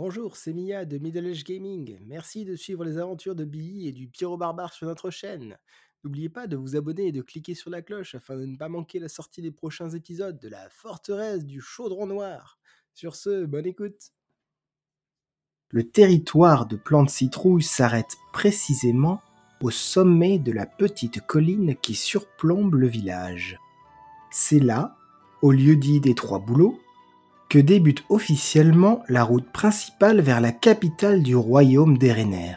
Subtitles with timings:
[0.00, 1.98] Bonjour, c'est Mia de Middle Age Gaming.
[2.06, 5.58] Merci de suivre les aventures de Billy et du Pyro Barbare sur notre chaîne.
[6.04, 8.68] N'oubliez pas de vous abonner et de cliquer sur la cloche afin de ne pas
[8.68, 12.60] manquer la sortie des prochains épisodes de la forteresse du Chaudron Noir.
[12.94, 14.12] Sur ce, bonne écoute.
[15.70, 19.20] Le territoire de Plante Citrouille s'arrête précisément
[19.60, 23.58] au sommet de la petite colline qui surplombe le village.
[24.30, 24.96] C'est là,
[25.42, 26.78] au lieu dit des Trois Boulots,
[27.48, 32.56] que débute officiellement la route principale vers la capitale du royaume d'Erener.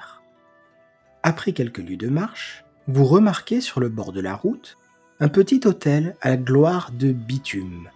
[1.24, 4.78] Après quelques lieues de marche, vous remarquez sur le bord de la route
[5.20, 7.90] un petit hôtel à la gloire de bitume,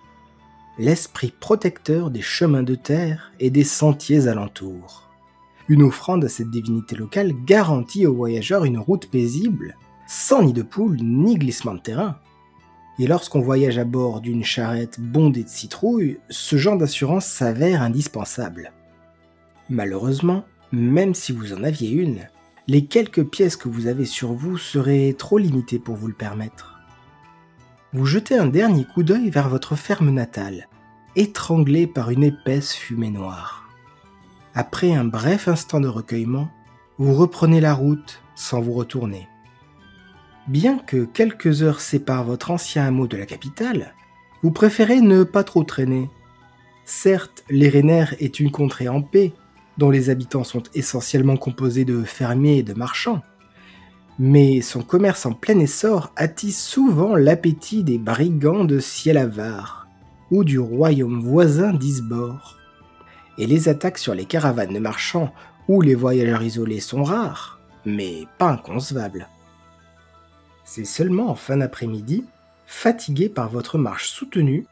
[0.77, 5.09] l'esprit protecteur des chemins de terre et des sentiers alentours.
[5.67, 9.75] Une offrande à cette divinité locale garantit aux voyageurs une route paisible,
[10.07, 12.19] sans nid de poule ni glissement de terrain.
[12.97, 18.71] Et lorsqu'on voyage à bord d'une charrette bondée de citrouilles, ce genre d'assurance s'avère indispensable.
[19.69, 22.27] Malheureusement, même si vous en aviez une,
[22.67, 26.79] les quelques pièces que vous avez sur vous seraient trop limitées pour vous le permettre.
[27.93, 30.67] Vous jetez un dernier coup d'œil vers votre ferme natale,
[31.15, 33.69] étranglée par une épaisse fumée noire.
[34.53, 36.49] Après un bref instant de recueillement,
[36.97, 39.27] vous reprenez la route sans vous retourner.
[40.47, 43.95] Bien que quelques heures séparent votre ancien hameau de la capitale,
[44.43, 46.07] vous préférez ne pas trop traîner.
[46.85, 49.33] Certes, l'Erener est une contrée en paix,
[49.79, 53.23] dont les habitants sont essentiellement composés de fermiers et de marchands.
[54.19, 59.87] Mais son commerce en plein essor attise souvent l'appétit des brigands de ciel avare
[60.29, 62.57] ou du royaume voisin d'Isbor.
[63.39, 65.33] Et les attaques sur les caravanes de marchands
[65.67, 69.27] ou les voyageurs isolés sont rares, mais pas inconcevables.
[70.65, 72.25] C'est seulement en fin d'après-midi,
[72.65, 74.65] fatigué par votre marche soutenue,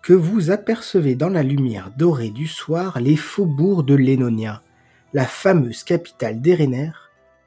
[0.00, 4.62] que vous apercevez dans la lumière dorée du soir les faubourgs de Lénonia,
[5.12, 6.92] la fameuse capitale d'Erener,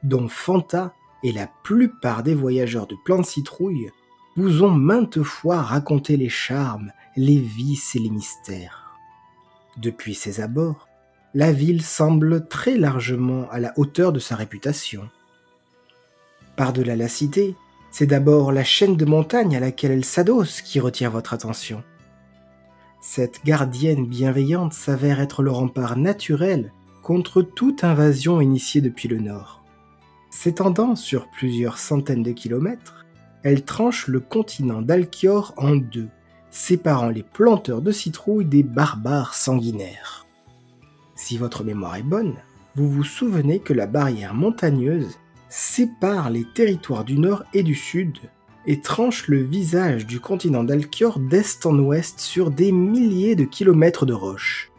[0.04, 3.90] dont Fanta et la plupart des voyageurs de Plante Citrouille
[4.36, 8.94] vous ont maintes fois raconté les charmes, les vices et les mystères.
[9.78, 10.88] Depuis ses abords,
[11.34, 15.10] la ville semble très largement à la hauteur de sa réputation.
[16.56, 17.56] Par-delà la cité,
[17.98, 21.82] c'est d'abord la chaîne de montagnes à laquelle elle s'adosse qui retient votre attention.
[23.00, 26.74] Cette gardienne bienveillante s'avère être le rempart naturel
[27.04, 29.64] contre toute invasion initiée depuis le nord.
[30.30, 33.06] S'étendant sur plusieurs centaines de kilomètres,
[33.44, 36.10] elle tranche le continent d'Alkior en deux,
[36.52, 40.26] séparant les planteurs de citrouilles des barbares sanguinaires.
[41.16, 42.36] Si votre mémoire est bonne,
[42.76, 45.18] vous vous souvenez que la barrière montagneuse
[45.56, 48.18] sépare les territoires du nord et du sud
[48.68, 54.06] et tranche le visage du continent d'Alkior d'est en ouest sur des milliers de kilomètres
[54.06, 54.70] de roches,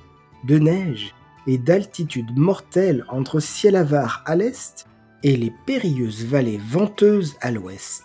[0.44, 1.14] de neige
[1.46, 4.86] et d'altitude mortelle entre ciel avare à l'est
[5.22, 8.04] et les périlleuses vallées venteuses à l'ouest.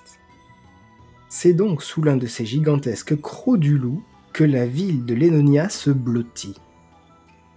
[1.28, 4.02] C'est donc sous l'un de ces gigantesques crocs du loup
[4.32, 6.56] que la ville de Lénonia se blottit.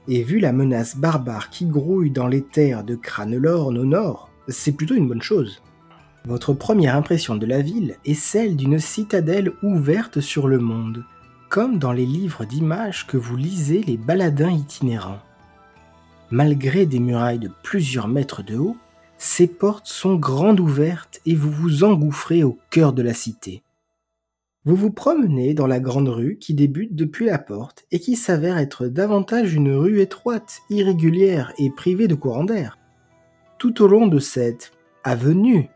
[0.09, 4.73] Et vu la menace barbare qui grouille dans les terres de Cranelorn au nord, c'est
[4.73, 5.63] plutôt une bonne chose.
[6.27, 11.05] Votre première impression de la ville est celle d'une citadelle ouverte sur le monde,
[11.51, 15.21] comme dans les livres d'images que vous lisez les baladins itinérants.
[16.31, 18.77] Malgré des murailles de plusieurs mètres de haut,
[19.19, 23.63] ces portes sont grandes ouvertes et vous vous engouffrez au cœur de la cité.
[24.65, 28.57] Vous vous promenez dans la grande rue qui débute depuis la porte et qui s'avère
[28.57, 32.79] être davantage une rue étroite, irrégulière et privée de courant d'air
[33.65, 34.73] tout au long de cette
[35.05, 35.71] avenue,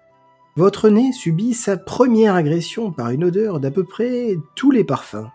[0.57, 5.31] votre nez subit sa première agression par une odeur d'à peu près tous les parfums.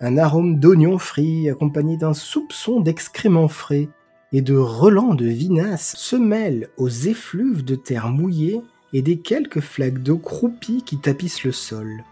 [0.00, 3.90] Un arôme d'oignon frit accompagné d'un soupçon d'excréments frais
[4.32, 8.62] et de relents de vinasse se mêle aux effluves de terre mouillée
[8.94, 12.02] et des quelques flaques d'eau croupie qui tapissent le sol.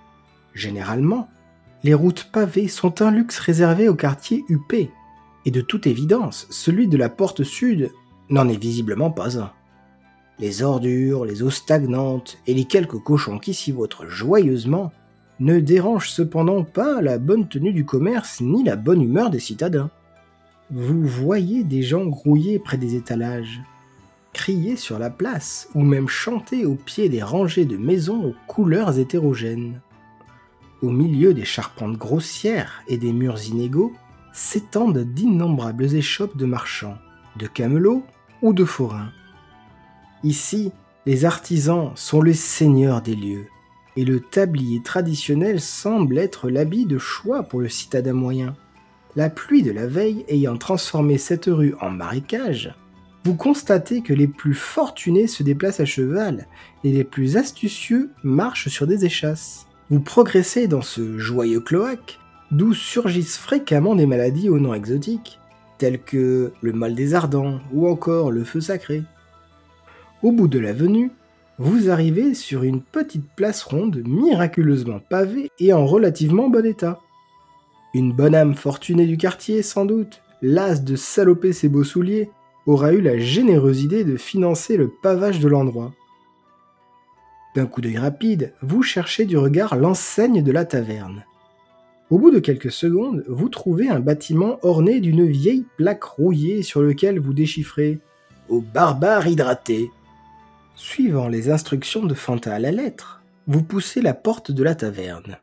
[0.52, 1.30] Généralement,
[1.82, 4.90] les routes pavées sont un luxe réservé au quartier huppé,
[5.46, 7.90] et de toute évidence, celui de la porte sud
[8.30, 9.52] n'en est visiblement pas un.
[10.38, 14.92] Les ordures, les eaux stagnantes et les quelques cochons qui s'y vautrent joyeusement
[15.40, 19.90] ne dérangent cependant pas la bonne tenue du commerce ni la bonne humeur des citadins.
[20.70, 23.62] Vous voyez des gens grouiller près des étalages,
[24.32, 28.98] crier sur la place ou même chanter au pied des rangées de maisons aux couleurs
[28.98, 29.80] hétérogènes.
[30.82, 33.92] Au milieu des charpentes grossières et des murs inégaux
[34.32, 36.98] s'étendent d'innombrables échoppes de marchands,
[37.36, 38.04] de camelots
[38.42, 39.10] ou de forains.
[40.24, 40.72] Ici,
[41.06, 43.46] les artisans sont les seigneurs des lieux,
[43.96, 48.54] et le tablier traditionnel semble être l'habit de choix pour le citadin moyen.
[49.14, 52.74] La pluie de la veille ayant transformé cette rue en marécage,
[53.26, 56.46] vous constatez que les plus fortunés se déplacent à cheval
[56.84, 59.66] et les plus astucieux marchent sur des échasses.
[59.90, 62.20] Vous progressez dans ce joyeux cloaque,
[62.52, 65.40] d'où surgissent fréquemment des maladies au nom exotique,
[65.78, 69.02] telles que le mal des ardents ou encore le feu sacré.
[70.22, 71.10] Au bout de l'avenue,
[71.58, 77.00] vous arrivez sur une petite place ronde miraculeusement pavée et en relativement bon état.
[77.94, 82.30] Une bonne âme fortunée du quartier, sans doute, lasse de saloper ses beaux souliers,
[82.66, 85.92] aura eu la généreuse idée de financer le pavage de l'endroit.
[87.54, 91.24] D'un coup d'œil rapide, vous cherchez du regard l'enseigne de la taverne.
[92.08, 96.80] Au bout de quelques secondes, vous trouvez un bâtiment orné d'une vieille plaque rouillée sur
[96.80, 97.98] lequel vous déchiffrez
[98.48, 99.90] Au barbare hydraté.
[100.76, 105.38] Suivant les instructions de Fanta à la lettre, vous poussez la porte de la taverne.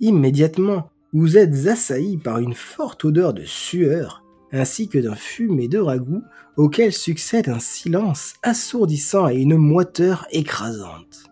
[0.00, 4.22] Immédiatement, vous êtes assailli par une forte odeur de sueur
[4.52, 6.22] ainsi que d'un fumé de ragoût
[6.56, 11.24] auquel succède un silence assourdissant et une moiteur écrasante.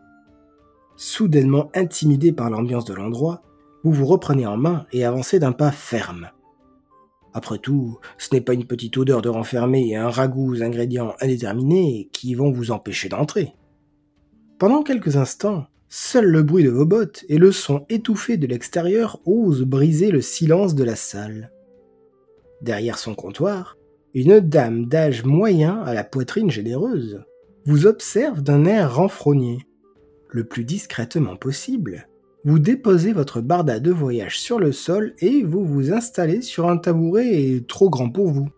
[0.97, 3.43] Soudainement intimidé par l'ambiance de l'endroit,
[3.85, 6.31] vous vous reprenez en main et avancez d'un pas ferme.
[7.35, 11.15] Après tout, ce n'est pas une petite odeur de renfermé et un ragoût aux ingrédients
[11.21, 13.55] indéterminés qui vont vous empêcher d'entrer.
[14.59, 19.21] Pendant quelques instants, seul le bruit de vos bottes et le son étouffé de l'extérieur
[19.25, 21.53] osent briser le silence de la salle.
[22.61, 23.77] Derrière son comptoir,
[24.15, 27.23] une dame d'âge moyen à la poitrine généreuse
[27.67, 29.59] vous observe d'un air renfrogné.
[30.31, 32.09] Le plus discrètement possible,
[32.49, 36.79] vous déposez votre barda de voyage sur le sol et vous vous installez sur un
[36.79, 38.49] tabouret trop grand pour vous.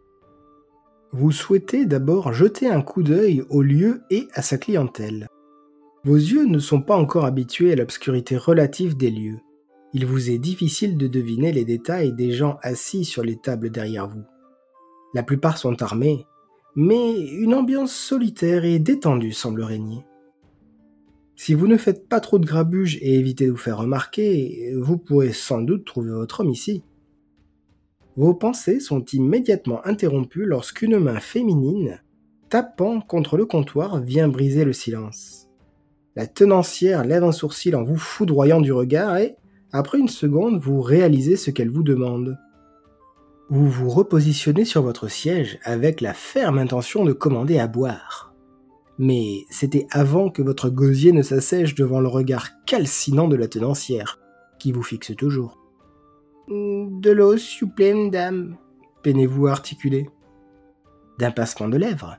[1.12, 5.26] Vous souhaitez d'abord jeter un coup d'œil au lieu et à sa clientèle.
[6.04, 9.40] Vos yeux ne sont pas encore habitués à l'obscurité relative des lieux
[9.92, 14.08] il vous est difficile de deviner les détails des gens assis sur les tables derrière
[14.08, 14.22] vous.
[15.14, 16.26] La plupart sont armés,
[16.76, 20.04] mais une ambiance solitaire et détendue semble régner.
[21.42, 24.98] Si vous ne faites pas trop de grabuge et évitez de vous faire remarquer, vous
[24.98, 26.84] pourrez sans doute trouver votre homme ici.
[28.14, 32.02] Vos pensées sont immédiatement interrompues lorsqu'une main féminine,
[32.50, 35.48] tapant contre le comptoir, vient briser le silence.
[36.14, 39.37] La tenancière lève un sourcil en vous foudroyant du regard et,
[39.72, 42.37] après une seconde, vous réalisez ce qu'elle vous demande.
[43.48, 48.29] Vous vous repositionnez sur votre siège avec la ferme intention de commander à boire.
[49.02, 54.19] Mais c'était avant que votre gosier ne s'assèche devant le regard calcinant de la tenancière,
[54.58, 55.58] qui vous fixe toujours.
[56.49, 58.58] De l'eau, s'il vous plaît, madame,
[59.02, 60.11] peinez-vous à articuler.
[61.19, 62.19] D'un passement de lèvres,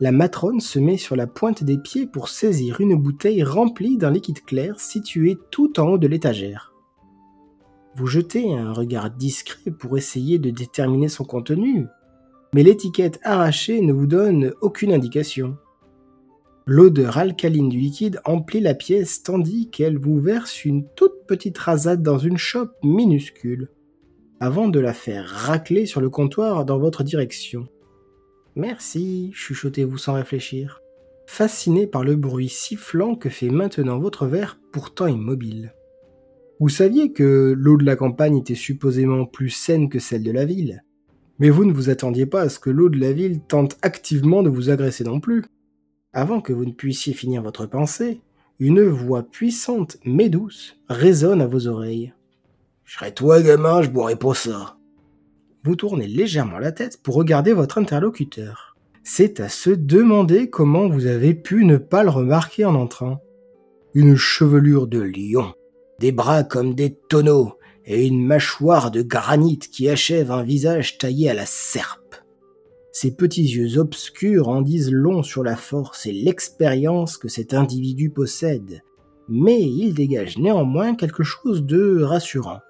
[0.00, 4.10] la matrone se met sur la pointe des pieds pour saisir une bouteille remplie d'un
[4.10, 6.74] liquide clair situé tout en haut de l'étagère.
[7.96, 11.86] Vous jetez un regard discret pour essayer de déterminer son contenu,
[12.52, 15.56] mais l'étiquette arrachée ne vous donne aucune indication.
[16.70, 22.02] L'odeur alcaline du liquide emplit la pièce tandis qu'elle vous verse une toute petite rasade
[22.02, 23.70] dans une chope minuscule,
[24.38, 27.68] avant de la faire racler sur le comptoir dans votre direction.
[28.54, 30.82] Merci, chuchotez-vous sans réfléchir,
[31.26, 35.72] fasciné par le bruit sifflant que fait maintenant votre verre pourtant immobile.
[36.60, 40.44] Vous saviez que l'eau de la campagne était supposément plus saine que celle de la
[40.44, 40.84] ville.
[41.38, 44.42] Mais vous ne vous attendiez pas à ce que l'eau de la ville tente activement
[44.42, 45.44] de vous agresser non plus.
[46.12, 48.22] Avant que vous ne puissiez finir votre pensée,
[48.58, 52.14] une voix puissante mais douce résonne à vos oreilles.
[52.84, 54.78] Je serais toi, gamin, je boirais pas ça.
[55.64, 58.76] Vous tournez légèrement la tête pour regarder votre interlocuteur.
[59.04, 63.20] C'est à se demander comment vous avez pu ne pas le remarquer en entrant.
[63.92, 65.52] Une chevelure de lion,
[65.98, 71.30] des bras comme des tonneaux, et une mâchoire de granit qui achève un visage taillé
[71.30, 71.97] à la serpe.
[72.92, 78.10] Ses petits yeux obscurs en disent long sur la force et l'expérience que cet individu
[78.10, 78.82] possède,
[79.28, 82.60] mais il dégage néanmoins quelque chose de rassurant.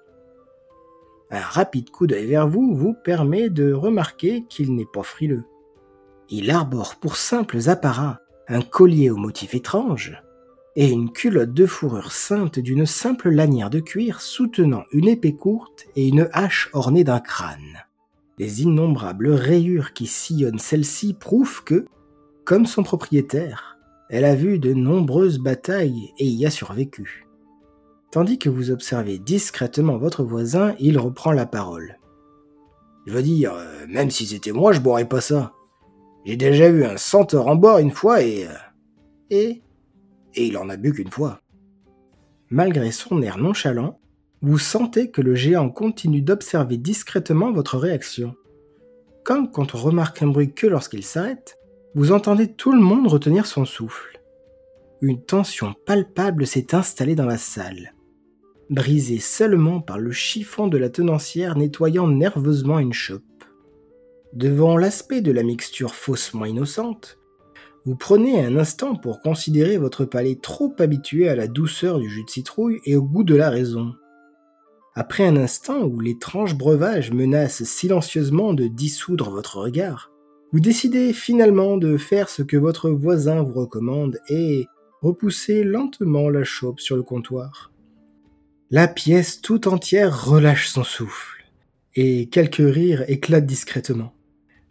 [1.31, 5.43] Un rapide coup d'œil vers vous vous permet de remarquer qu'il n'est pas frileux.
[6.29, 10.21] Il arbore pour simples apparats un collier au motif étrange,
[10.75, 15.87] et une culotte de fourrure ceinte d'une simple lanière de cuir soutenant une épée courte
[15.95, 17.83] et une hache ornée d'un crâne.
[18.39, 21.85] Les innombrables rayures qui sillonnent celle-ci prouvent que,
[22.45, 23.77] comme son propriétaire,
[24.09, 27.27] elle a vu de nombreuses batailles et y a survécu.
[28.11, 31.99] Tandis que vous observez discrètement votre voisin, il reprend la parole.
[33.05, 35.53] Je veux dire, euh, même si c'était moi, je boirais pas ça.
[36.25, 38.47] J'ai déjà vu un centaure en boire une fois et...
[38.47, 38.53] Euh,
[39.29, 39.61] et
[40.35, 41.41] et il en a bu qu'une fois.
[42.49, 43.98] Malgré son air nonchalant,
[44.41, 48.35] vous sentez que le géant continue d'observer discrètement votre réaction.
[49.23, 51.57] Comme quand on remarque un bruit que lorsqu'il s'arrête,
[51.93, 54.21] vous entendez tout le monde retenir son souffle.
[55.01, 57.93] Une tension palpable s'est installée dans la salle,
[58.69, 63.23] brisée seulement par le chiffon de la tenancière nettoyant nerveusement une chope.
[64.33, 67.17] Devant l'aspect de la mixture faussement innocente,
[67.85, 72.23] vous prenez un instant pour considérer votre palais trop habitué à la douceur du jus
[72.23, 73.95] de citrouille et au goût de la raison.
[74.99, 80.11] Après un instant où l'étrange breuvage menace silencieusement de dissoudre votre regard,
[80.51, 84.67] vous décidez finalement de faire ce que votre voisin vous recommande et
[85.01, 87.71] repousser lentement la chope sur le comptoir.
[88.71, 91.45] La pièce tout entière relâche son souffle,
[91.95, 94.13] et quelques rires éclatent discrètement.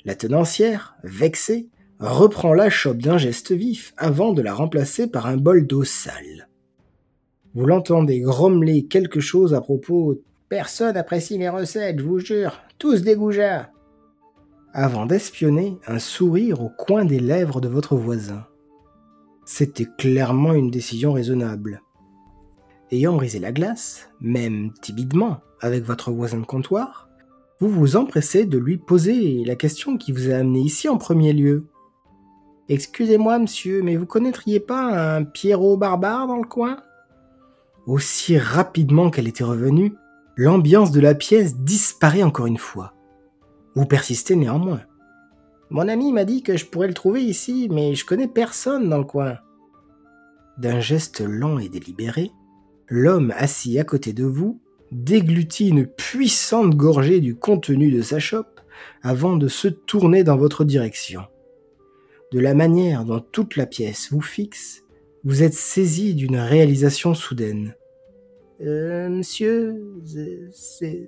[0.05, 1.71] La tenancière, vexée,
[2.01, 6.49] reprend la chope d'un geste vif avant de la remplacer par un bol d'eau sale.
[7.55, 13.03] Vous l'entendez grommeler quelque chose à propos Personne apprécie mes recettes, je vous jure, tous
[13.03, 13.71] des goujats
[14.73, 18.47] avant d'espionner un sourire au coin des lèvres de votre voisin.
[19.45, 21.83] C'était clairement une décision raisonnable.
[22.91, 27.09] Ayant brisé la glace, même timidement, avec votre voisin de comptoir,
[27.61, 31.33] vous vous empressez de lui poser la question qui vous a amené ici en premier
[31.33, 31.67] lieu.
[32.69, 36.79] Excusez-moi, monsieur, mais vous connaîtriez pas un Pierrot barbare dans le coin?
[37.89, 39.95] Aussi rapidement qu'elle était revenue,
[40.37, 42.95] l'ambiance de la pièce disparaît encore une fois.
[43.75, 44.83] Vous persistez néanmoins.
[45.71, 48.99] Mon ami m'a dit que je pourrais le trouver ici, mais je connais personne dans
[48.99, 49.39] le coin.
[50.59, 52.31] D'un geste lent et délibéré,
[52.89, 54.61] l'homme assis à côté de vous
[54.93, 58.61] déglutit une puissante gorgée du contenu de sa chope
[59.03, 61.23] avant de se tourner dans votre direction
[62.33, 64.85] de la manière dont toute la pièce vous fixe,
[65.25, 67.75] vous êtes saisi d'une réalisation soudaine.
[68.61, 69.83] Euh, monsieur,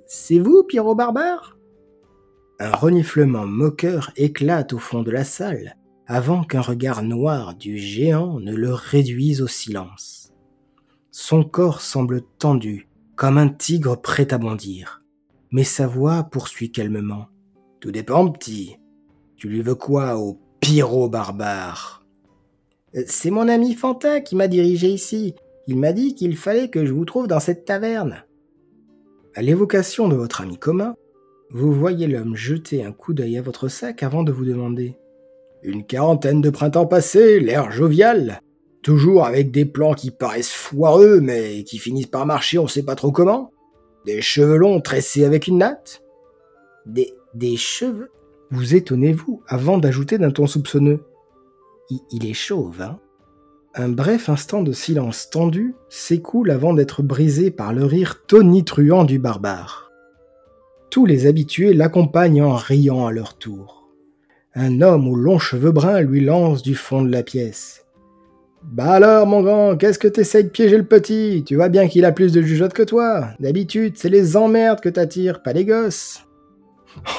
[0.07, 1.57] c'est vous, Pierrot Barbare
[2.59, 5.75] Un reniflement moqueur éclate au fond de la salle,
[6.07, 10.33] avant qu'un regard noir du géant ne le réduise au silence.
[11.11, 15.03] Son corps semble tendu, comme un tigre prêt à bondir,
[15.51, 17.27] mais sa voix poursuit calmement.
[17.81, 18.77] Tout dépend, petit.
[19.35, 22.00] Tu lui veux quoi au Pyro barbare.
[22.95, 25.35] Euh, c'est mon ami Fanta qui m'a dirigé ici.
[25.67, 28.23] Il m'a dit qu'il fallait que je vous trouve dans cette taverne.
[29.35, 30.95] À l'évocation de votre ami commun,
[31.51, 34.97] vous voyez l'homme jeter un coup d'œil à votre sac avant de vous demander.
[35.63, 38.41] Une quarantaine de printemps passés, l'air jovial,
[38.81, 42.95] toujours avec des plans qui paraissent foireux mais qui finissent par marcher on sait pas
[42.95, 43.51] trop comment.
[44.05, 46.01] Des cheveux longs tressés avec une natte.
[46.85, 48.09] Des, des cheveux
[48.49, 50.99] vous étonnez-vous avant d'ajouter d'un ton soupçonneux.
[52.11, 52.99] Il, est chauve, hein
[53.75, 59.19] Un bref instant de silence tendu s'écoule avant d'être brisé par le rire tonitruant du
[59.19, 59.91] barbare.
[60.89, 63.89] Tous les habitués l'accompagnent en riant à leur tour.
[64.55, 67.85] Un homme aux longs cheveux bruns lui lance du fond de la pièce.
[68.63, 71.43] Bah alors, mon grand, qu'est-ce que t'essayes de piéger le petit?
[71.45, 73.31] Tu vois bien qu'il a plus de jugeote que toi.
[73.41, 76.21] D'habitude, c'est les emmerdes que t'attires, pas les gosses.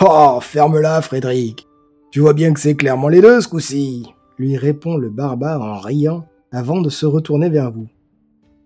[0.00, 1.66] Oh, ferme-la, Frédéric.
[2.10, 5.78] Tu vois bien que c'est clairement les deux ce coup-ci, lui répond le barbare en
[5.78, 7.88] riant avant de se retourner vers vous.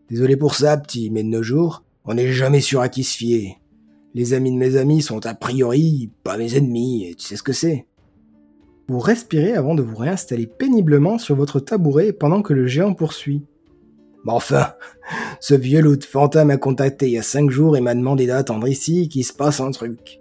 [0.09, 3.17] Désolé pour ça, petit, mais de nos jours, on n'est jamais sûr à qui se
[3.17, 3.61] fier.
[4.15, 7.43] Les amis de mes amis sont a priori pas mes ennemis, et tu sais ce
[7.43, 7.87] que c'est.
[8.89, 13.45] Vous respirez avant de vous réinstaller péniblement sur votre tabouret pendant que le géant poursuit.
[14.25, 14.73] Mais enfin,
[15.41, 18.27] ce vieux loup de fantôme m'a contacté il y a cinq jours et m'a demandé
[18.27, 20.21] d'attendre ici qu'il se passe un truc.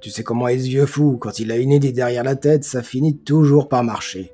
[0.00, 2.64] Tu sais comment est ce vieux fou, quand il a une idée derrière la tête,
[2.64, 4.32] ça finit toujours par marcher.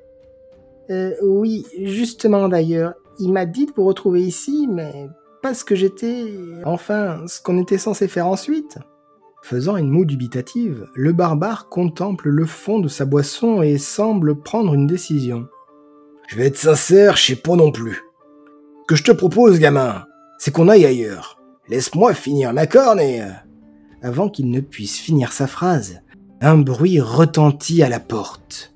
[0.91, 5.09] Euh, oui, justement d'ailleurs, il m'a dit de vous retrouver ici, mais
[5.43, 6.33] pas ce que j'étais,
[6.65, 8.79] enfin, ce qu'on était censé faire ensuite.
[9.43, 14.75] Faisant une moue dubitative, le barbare contemple le fond de sa boisson et semble prendre
[14.75, 15.49] une décision.
[16.29, 18.03] Je vais être sincère, je sais pas non plus.
[18.87, 20.05] Que je te propose, gamin,
[20.39, 21.41] c'est qu'on aille ailleurs.
[21.69, 23.23] Laisse-moi finir ma corne et...
[23.23, 23.31] Euh,
[24.03, 26.01] avant qu'il ne puisse finir sa phrase,
[26.41, 28.72] un bruit retentit à la porte.